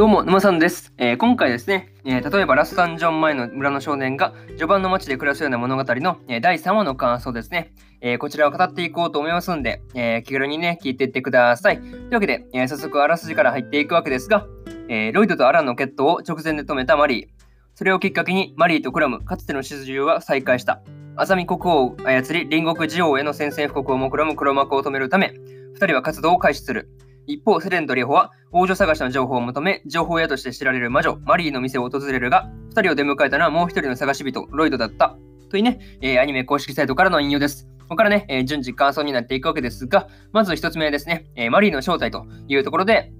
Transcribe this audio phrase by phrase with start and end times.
[0.00, 0.94] どうも、沼さんです。
[0.96, 11.82] えー、今回ですね、えー、例えばラスダンジョン前の村の少年が序盤の街で暮らすような物語の、えー、第3話の感想ですね、えこちらを語っていこうと思いますんで、え気軽にね、聞いていってください。
[11.82, 14.46] というわけで、え早速あらすじから入っていくわけですが、
[14.88, 17.26] えロイドとアランの決闘を直前で止めたマリー。
[17.74, 20.80] それをきっかけにマリーとクラム、かつての始終は再開した。
[21.16, 25.34] アザミ国王を操り、隣国ジオへの宣戦布告を目論む黒幕を止めるため、
[25.78, 26.88] 2人は活動を開始する。
[27.26, 35.16] 一方、セレンとリホは王女探しの情報を求め、情報屋として知られる魔女、マリーの店を訪れるが、2人を出迎えたのはもう1人の探し人、ロイドだった。
[35.50, 37.66] というね、えー、アニメ公式サイトからの引用です。
[37.82, 43.12] ここからね、えー、順次感想になっていくわけですが、まず1つ目ですね、えー、マリーの正体というところで、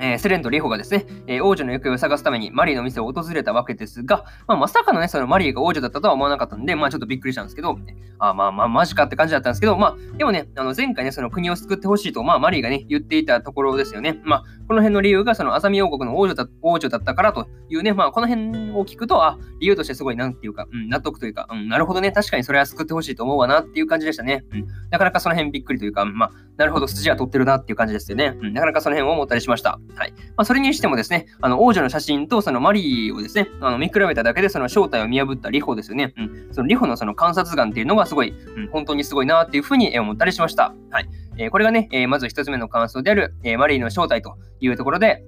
[0.00, 7.78] えー、セレンとリホがですね、えー、王女の行方を探すためにマリーの店を訪れたわけですが、まあ、まさかのね、そのマリーが王女だったとは思わなかったんで、まあちょっとびっくりしたんですけど、
[8.18, 14.20] あまあまあマジかって感じだったんですけど、まあでもね、あの前回ね、その国を救ってほしいと、まあマリーがね、言っていたところですよね。
[14.24, 24.44] まあこの辺の理由がそのアザミ王国の王女だ王女だったからというね、まあこの辺を聞くと、あ、理由としてすごいなんていうか、うん、納得というか、うん、なるほどね、確かにそれは救ってほしいと思うわなっていう感じでしたね。
[24.52, 28.36] うん、なかなかその辺びっくりというか、まあなるほど、筋は取ってるなっていう感じですよね。
[28.40, 29.80] うん、なかなかその辺を思ったりしました。
[29.96, 30.12] はい。
[30.36, 36.14] まあそれににしてもですね、あの王女の写真とそのマリーをですね、あの見比べただけでその正体を見破ったリホですよね。
[36.16, 40.72] うん、そのリホのその観察眼っていうのがすごい、うん、本当にすごいなっていうふうに思ったりしました。
[40.90, 41.08] はい。
[41.40, 45.24] え、これがね、え、まず1つ目の感想である、え、マリーの正体というところで、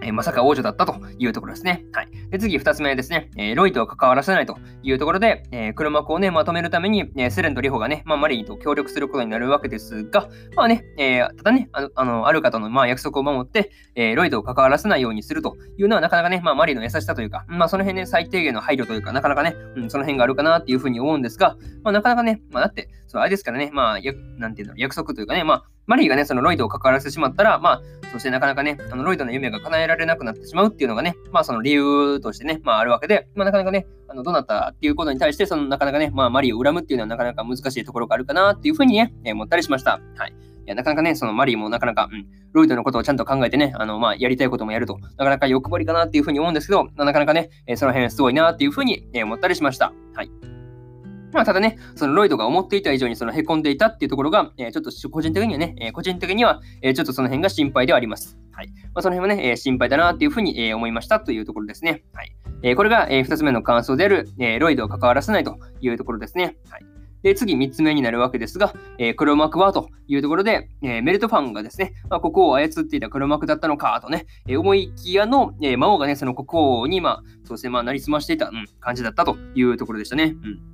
[0.00, 1.84] え、まさか王女だったというところですね。
[1.92, 2.08] はい。
[2.34, 3.30] で、次、二つ目ですね。
[3.36, 27.82] えー、ロイとは関わらせないというところで、えー、黒幕をね、まとめるために、えー、セレンとリホがね、まあ、マリーと協力することになるわけですが、まあね、えー、ただね、あの、あのある方の、まあ、約束を守って、えー、ロイドを関わらせないようにするというのは、なかなかね、まあ、マリーの優しさというか、まあ、その辺ね、最低限の配慮というか、なかなかね、うん、その辺があるかなっていうふうに思うんですが、まあ、なかなかね、まあ、だって、そう、あれですからね、まあ、やなんていうんだろう、約束というかね、まあ、マリーがね、そのロイドを関わらせてしまったら、まあ、
[28.12, 40.00] そしてなかなかね、あのロイドの夢が叶えられなくなってしまうっていうのがね、まあその理由としてね、まああるわけで、まあなかなかね、あのどなたっていうことに対して、そのなかなかね、まあマリーを恨むっていうのはなかなか難しいところがあるかなっていうふうにね、えー、思ったりしました。
[40.16, 40.34] はい。
[40.66, 49.92] いや、なかなかね、そのマリーもなかなか、うん、ロイドのことをちゃんと考えてね、あの、まあ、やりたいこともやると、なかなか欲張りかなっていうふうに思うんですけど、なかなかね、えー、その辺すごいなっていうふうに、えー、思ったりしました。
[50.14, 50.53] はい。
[51.34, 58.38] まあ、ただね、そのロイドが思っていた以上にその凹んでいたっていうところが、えー、ちょっと個人的にはね、えー、個人的には、えー、ちょっとその辺が心配ではあります。
[58.52, 58.68] はい。
[58.68, 62.04] まあ、その辺はね、え心配だなっていうふうに、え思いましたというところですね。
[62.14, 62.32] はい。
[62.62, 66.56] えこれが、え2つ目の感想である、えロイドを関わらせないというところですね。
[66.70, 66.86] はい。
[67.24, 80.36] で、次3つ目になるわけですが、えー、黒幕はというところで、えー、メルトファンがですね、まあ、国王を操っていた黒幕だったのかとね、えー、思いきやの、え魔王がね、その国王に、まあ、そうですね、まあ、なりすましていた、うん、感じだったというところでしたね。
[80.44, 80.73] うん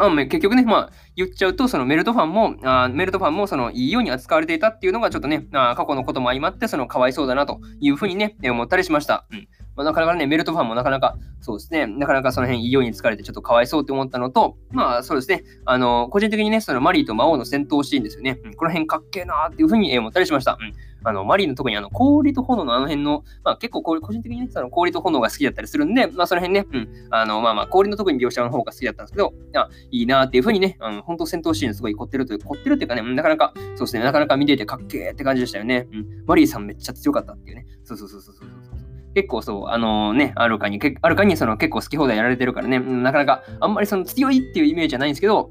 [0.00, 9.26] あ結局ね、まあ、言っちゃうと、そのメルトファンも、あメルトファンも、その、いいように扱われていたっていうのが、ちょっとね、あ過去のことも相まって、その、かわいそうだなというふうにね、思ったりしました。
[9.30, 9.48] うん。
[9.76, 18.40] まあ、なかなかね、メルトファンもなかなか、そうですね、なかなかその辺いいように疲れてちょっとかわいそうって思ったのと、まあそうですね、あの、個人的にね、そのマリーと魔王の戦闘シーンですよね。
[18.44, 20.58] うん、この辺かっけえなーっていうふうに思ったりしました。
[20.60, 20.72] うん。
[21.02, 35.86] あの、マリーの特にあの、氷と炎のあの辺の、まあ結構個人的にね、その氷と炎が好きだったりするんで、まあその辺ね、うん、あの、まあまあ氷の特に描写の方が好きだったんですけど、あいいなーっていうふうにね、あの、本当戦闘シーンすごい凝ってるという、凝ってるっていうかね、なかなか、そうですね、なかなか見ていてかっけーって感じでしたよね。
[35.90, 36.06] うん。
[36.26, 37.66] マリーさんめっちゃ強かったっていうね。
[37.84, 38.48] そうそうそうそうそう。
[39.14, 45.50] 結構そう、あの、ね、あるかに、あるかにその結構好き放題やられてるからね、なかなかあんまりその強いっていうイメージじゃないんですけど、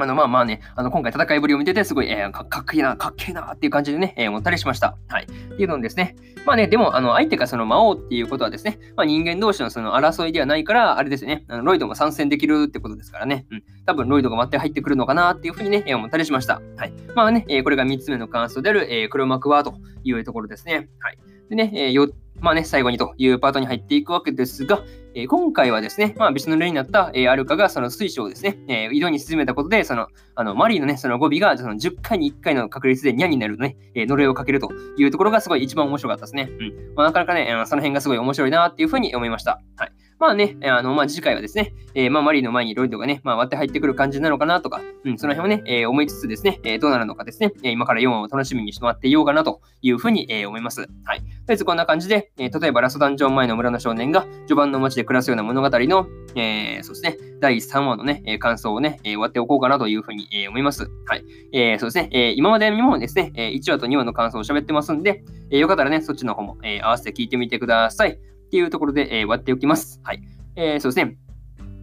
[0.00, 4.96] あの、まあまあね、あの、今回戦いぶりを見てて、すごい、えー、かっこいいな、かっけいなっていう感じでね、えー、思ったりしました。
[5.08, 5.24] はい。
[5.24, 6.14] っていうのですね。
[6.46, 13.46] まあね、でも、あの、相手がその魔王っていうことはですね、まあ人間同士のその争いではないから、あれですね、あのロイドも参戦できるってことですからね。
[13.50, 13.64] うん。
[13.86, 16.62] 多分、ロイドが待って入ってくるのかなっていうふうにね、えー、思ったりしました。
[16.76, 16.92] はい。
[17.16, 19.74] まあね、えー、これが3つ目の感想である、えー、黒幕はと
[20.04, 20.88] いうところですね。
[21.00, 21.18] はい。
[21.48, 24.82] でね、えー、まあね、最後にというパートに入っていくわけですが、
[25.14, 36.48] えー、今回はですね、まあ、別の例になった、えー、アルカがその水晶をですね、えー、井戸に沈めたことで、その、あの、マリーのね、その語尾がその10回に1回の確率でニャになるね、えー、呪いをかけるというところがすごい一番面白かったですね。
[36.60, 36.94] うん。
[36.94, 39.60] まあ、なかなかね、その辺がすごい面白いなっていうふうに思いました。
[39.76, 39.87] はい。
[40.18, 50.80] まあね、あの、まあ次回はですね、えー、まあマリーの前にロイドがね、まあ割って入ってくる感じなのかなとか、うん、その辺をね、えー、思いつつですね、えー、どうなるのかですね、え今から4話を楽しみにしてもらっていようかなというふうに、え思います。
[51.04, 51.20] はい。
[51.20, 60.90] とりあえずこんな感じで、え例えばラストダンジョン前の村の少年が序盤の街で暮らすような物語の、えそうですね、第3話のね、え感想をね、え終わっておこうかなというふうに、え思います。
[61.06, 61.24] はい。
[61.52, 68.18] えそうですね、え今までにもですね、え1話と2話の感想を喋ってますんで、えよかったらね、そっちの方も、え合わせて聞いてみてください。
[68.48, 70.00] っていうところで、え終わっておきます。
[70.02, 70.22] はい。
[70.56, 71.18] えー、そうですね。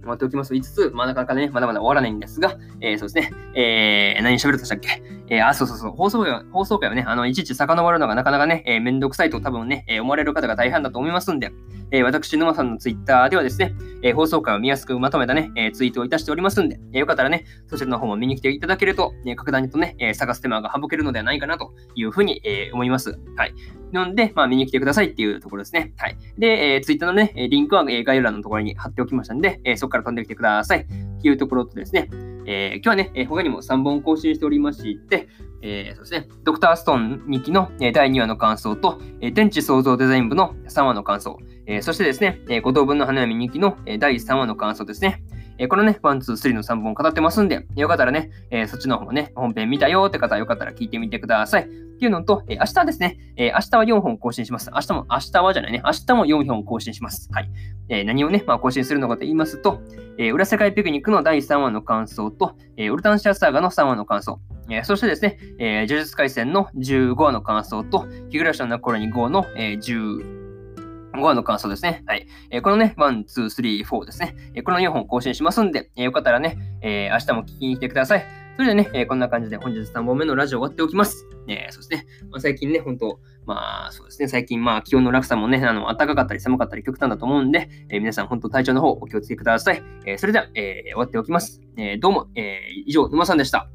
[0.00, 3.32] 終わっておきますと言いつ、まあ、なかなかね、まだまだ終わらないんですが、えー、そうですね。
[3.54, 5.02] えー、何喋るとしたっけ？
[5.28, 11.50] えー、あ、そうそうそう、放送回放送回はね、あの、いちいち遡るのがなかなかね、えー、めんどくさいと多分ね、えー、思われる方が大半だと思いますんで、
[11.92, 23.18] え、私、沼さんのツイッターではですね、え、放送回を見やすくまとめたね、え、ツイートをいたしておりますんで、え、よかったらね、そちらの方も見に来ていただけると、え、格段にとね、え、探す手間が省けるのではないかなというふうに、え、思います。
[23.36, 23.54] はい。
[23.92, 25.92] なので、まあ、見に来てくださいっていうところですね。
[25.96, 26.16] はい。
[26.38, 30.86] で、えー、ツイッターのね、リンクは、え、概要欄のところに貼っておきましたんで、え、そこから飛んできてください。
[31.20, 32.08] っていうところとですね、
[32.46, 35.28] えー、今日はね、え、他にも3本更新しておりまして、
[35.62, 45.22] えー、そうですね、ドクターストーン2期の、え第2話の感想と、え天地創造デザイン部の3話の感想、えそしてですね、え5等分の花嫁2期の、え第3話の感想ですね。
[45.58, 51.89] えこのね、 one、two、three の3本語ってますんで、よかったらね、えそっちの方もね、本編見たよって方はよかったら聞いてみてください。
[52.00, 54.70] っていうのと、え明日ですね、え明日は4本更新します。
[54.74, 57.28] 明日も、明日はじゃないね、明日も4本更新します。
[57.30, 57.50] はい。
[57.90, 59.82] え何をね、まあ、更新するのかと言いますと、
[60.16, 72.02] え裏世界ピクニックの第3話の感想と、えオルタンシアサーガの3話の感想、えそしてですね、え、呪術廻戦の15話の感想と、ひぐらしのなく頃に業の、えー、10、5話の感想ですね。
[72.06, 72.26] はい。
[72.50, 74.34] えー、このね、1、2、3、4ですね。
[74.54, 78.24] えー、この4本更新しますんで、えー、よかったらね、え明日も聞きに来てください。
[78.56, 81.26] それでね、えこんな感じで本日3本目のラジオ終わっておきます。
[81.48, 89.82] えそしてね、まあ、最近ね、本当まあそうですね、最近まあ気温の落差もね、あの暖かかったり寒かったり極端だと思うんで、え皆さん本当体調の方お気をつけください。
[90.06, 91.60] えそれでは、え終わっておきます。
[91.76, 93.68] えどうも、え以上、沼さんでした。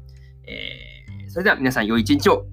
[0.46, 2.46] えそれでは皆さん良い一日を。